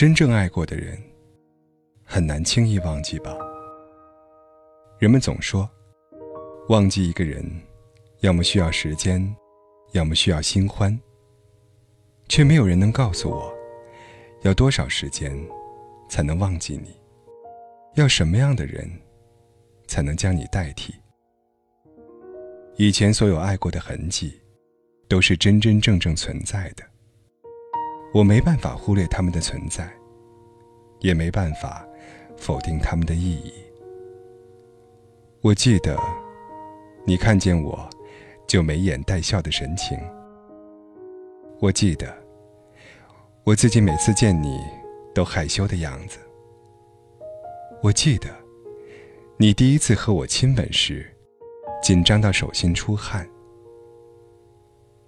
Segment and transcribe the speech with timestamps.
[0.00, 0.98] 真正爱过的人，
[2.02, 3.36] 很难轻易忘记吧？
[4.98, 5.68] 人们总说，
[6.70, 7.44] 忘记一个人，
[8.20, 9.22] 要么需要时间，
[9.92, 10.98] 要么需要新欢。
[12.30, 13.54] 却没有人能告诉我，
[14.40, 15.38] 要多少时间，
[16.08, 16.98] 才能忘记你？
[17.96, 18.90] 要什么样的人，
[19.86, 20.94] 才能将你代替？
[22.76, 24.40] 以前所有爱过的痕迹，
[25.10, 26.89] 都是真真正正存在的。
[28.12, 29.88] 我没办法忽略他们的存在，
[30.98, 31.86] 也没办法
[32.36, 33.52] 否定他们的意义。
[35.42, 35.96] 我记得，
[37.06, 37.88] 你看见我，
[38.48, 39.96] 就眉眼带笑的神情。
[41.60, 42.12] 我记得，
[43.44, 44.60] 我自己每次见你
[45.14, 46.18] 都害羞的样子。
[47.80, 48.28] 我记得，
[49.36, 51.06] 你第一次和我亲吻时，
[51.80, 53.24] 紧张到手心出汗。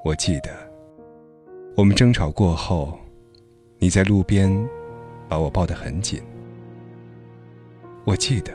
[0.05, 0.72] 我记得。
[1.75, 2.99] 我们争吵过后，
[3.79, 4.53] 你在路边
[5.27, 6.23] 把我抱得很紧。
[8.05, 8.53] 我记得，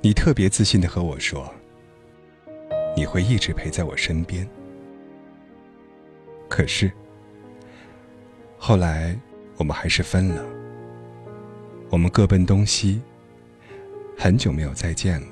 [0.00, 1.48] 你特别自信的和我说
[2.96, 4.46] ：“你会一直陪在我身边。”
[6.50, 6.90] 可是，
[8.58, 9.16] 后来
[9.56, 10.44] 我们还是分了，
[11.90, 13.00] 我们各奔东西，
[14.18, 15.28] 很久没有再见了。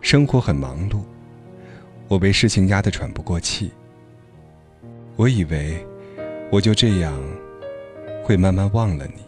[0.00, 1.02] 生活很忙碌，
[2.08, 3.70] 我被事情压得喘不过气。
[5.16, 5.84] 我以为
[6.50, 7.12] 我就这样
[8.24, 9.22] 会慢慢忘了你，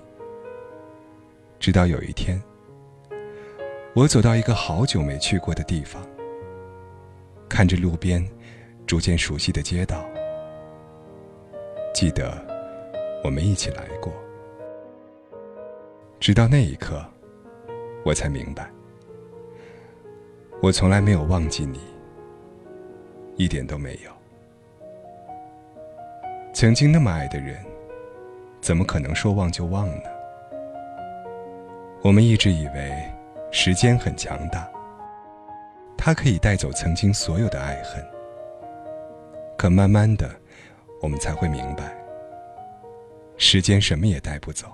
[1.58, 2.42] 直到有一天，
[3.94, 6.02] 我走到一个好久没去过的地方，
[7.48, 8.26] 看着路边
[8.86, 10.04] 逐渐熟悉的街道，
[11.92, 12.42] 记得
[13.22, 14.12] 我们一起来过。
[16.18, 17.04] 直到那一刻，
[18.04, 18.70] 我才明白，
[20.62, 21.80] 我从来没有忘记你，
[23.36, 24.21] 一点都没有。
[26.62, 27.56] 曾经那么爱的人，
[28.60, 30.08] 怎么可能说忘就忘呢？
[32.02, 32.96] 我们一直以为
[33.50, 34.70] 时间很强大，
[35.98, 38.00] 它可以带走曾经所有的爱恨。
[39.58, 40.30] 可慢慢的，
[41.00, 41.92] 我们才会明白，
[43.36, 44.68] 时间什么也带不走，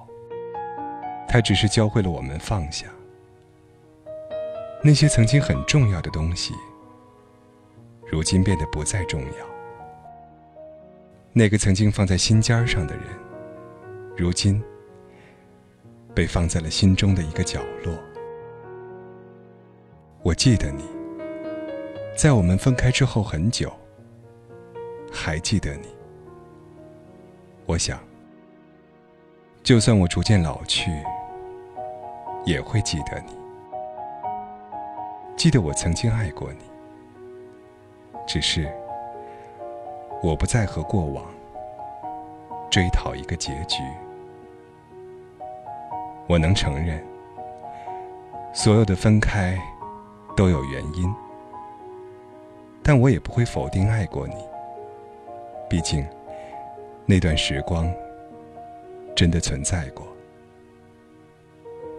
[1.26, 2.84] 它只是教会了我们放下
[4.84, 6.52] 那些曾经很重要的东西，
[8.08, 9.47] 如今变得不再重要。
[11.32, 13.04] 那个曾经放在心尖上的人，
[14.16, 14.62] 如今
[16.14, 17.94] 被放在了心中的一个角落。
[20.22, 20.82] 我记得你，
[22.16, 23.72] 在我们分开之后很久，
[25.12, 25.86] 还记得你。
[27.66, 28.00] 我想，
[29.62, 30.90] 就算我逐渐老去，
[32.44, 33.32] 也会记得你，
[35.36, 36.64] 记得我曾经爱过你，
[38.26, 38.68] 只是。
[40.22, 41.24] 我不再和过往
[42.70, 43.82] 追讨一个结局。
[46.26, 47.02] 我能承认，
[48.52, 49.58] 所有的分开
[50.36, 51.14] 都有原因，
[52.82, 54.34] 但我也不会否定爱过你。
[55.70, 56.06] 毕竟，
[57.06, 57.90] 那段时光
[59.14, 60.06] 真的存在过，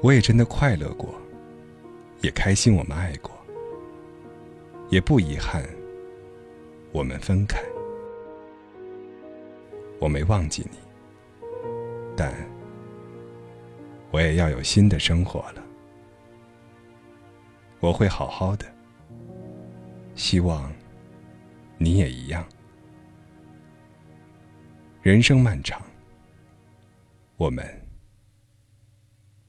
[0.03, 1.09] 我也真的快乐过，
[2.22, 3.31] 也开心我们爱过，
[4.90, 5.63] 也不遗憾
[6.91, 7.59] 我们分开。
[9.99, 10.77] 我没忘记你，
[12.15, 12.33] 但
[14.11, 15.63] 我也要有新的生活了。
[17.81, 18.65] 我会好好的，
[20.15, 20.71] 希望
[21.77, 22.47] 你也一样。
[25.01, 25.81] 人生漫长，
[27.38, 27.65] 我们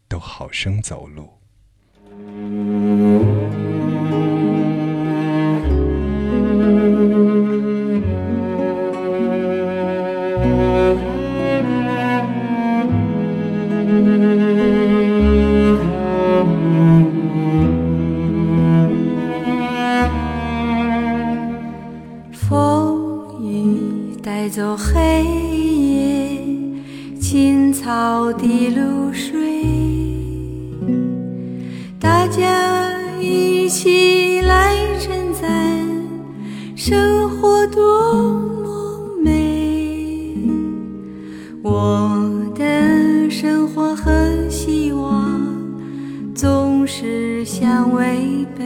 [0.08, 1.28] 都好生走路。
[22.32, 26.38] 风雨带走黑夜，
[27.20, 29.38] 青草的露水，
[31.98, 32.90] 大家
[33.20, 35.48] 一起来称赞
[36.74, 38.39] 生活多
[41.92, 45.40] 我的生活和希望
[46.32, 48.64] 总是相违背。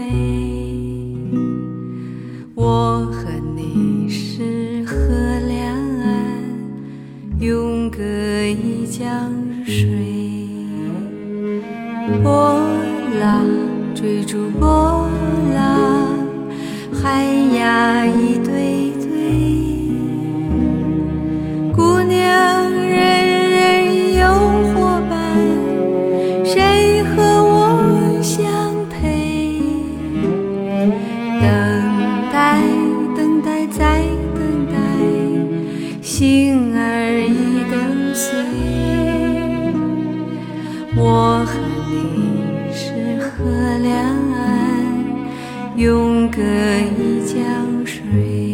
[2.55, 4.95] 我和你是河
[5.49, 6.45] 两岸。
[7.41, 9.33] 永隔一江
[9.65, 9.89] 水，
[12.23, 12.61] 波
[13.19, 13.47] 浪
[13.95, 15.09] 追逐波
[15.55, 16.11] 浪，
[16.93, 17.25] 海
[17.57, 18.34] 呀一
[42.25, 43.45] 你是河
[43.79, 43.93] 两
[44.33, 46.41] 岸永隔
[46.99, 48.54] 一江水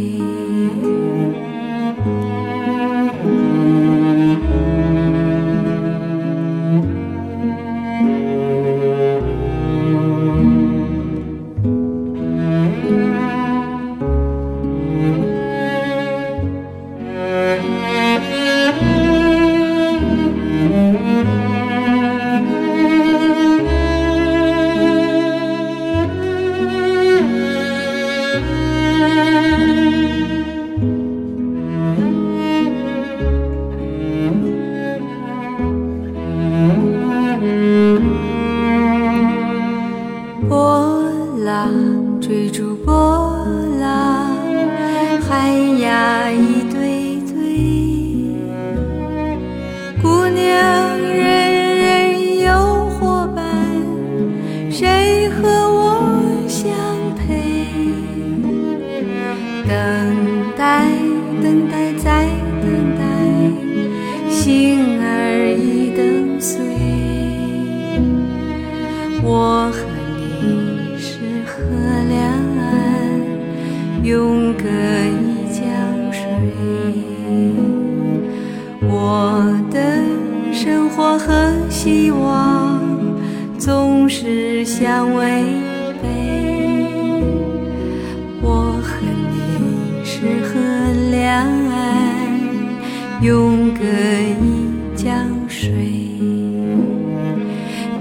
[42.85, 42.93] 波
[43.81, 44.37] 浪，
[45.29, 45.51] 海
[45.81, 47.33] 呀一对对，
[50.03, 52.49] 姑娘人人有
[52.99, 53.45] 伙伴，
[54.71, 56.71] 谁和我相
[57.17, 57.29] 配？
[59.69, 59.73] 等
[60.57, 60.87] 待，
[61.43, 61.90] 等待，
[76.41, 76.53] 水。
[78.83, 79.79] 我的
[80.53, 82.81] 生活和希望
[83.59, 85.45] 总是相违
[86.03, 86.09] 背。
[88.43, 90.59] 我和你是河
[91.11, 91.79] 两岸，
[93.23, 95.15] 永隔一江
[95.47, 95.71] 水。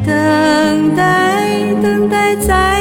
[0.06, 2.79] 等待，等待，再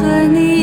[0.00, 0.59] 和你